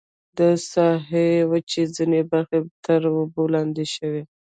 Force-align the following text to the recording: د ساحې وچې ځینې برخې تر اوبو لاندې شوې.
د 0.37 0.39
ساحې 0.71 1.27
وچې 1.51 1.83
ځینې 1.95 2.21
برخې 2.31 2.59
تر 2.85 3.01
اوبو 3.17 3.43
لاندې 3.55 3.85
شوې. 3.95 4.23